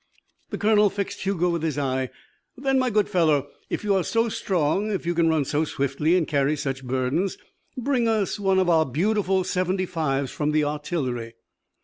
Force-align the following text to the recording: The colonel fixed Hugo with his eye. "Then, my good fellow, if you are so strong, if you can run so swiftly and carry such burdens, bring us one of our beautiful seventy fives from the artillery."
The 0.49 0.57
colonel 0.57 0.89
fixed 0.89 1.21
Hugo 1.27 1.51
with 1.51 1.61
his 1.61 1.77
eye. 1.77 2.09
"Then, 2.57 2.79
my 2.79 2.89
good 2.89 3.07
fellow, 3.07 3.49
if 3.69 3.83
you 3.83 3.93
are 3.95 4.01
so 4.03 4.29
strong, 4.29 4.89
if 4.89 5.05
you 5.05 5.13
can 5.13 5.29
run 5.29 5.45
so 5.45 5.63
swiftly 5.63 6.17
and 6.17 6.27
carry 6.27 6.55
such 6.57 6.83
burdens, 6.83 7.37
bring 7.77 8.07
us 8.07 8.39
one 8.39 8.57
of 8.57 8.67
our 8.67 8.83
beautiful 8.83 9.43
seventy 9.43 9.85
fives 9.85 10.31
from 10.31 10.53
the 10.53 10.63
artillery." 10.63 11.35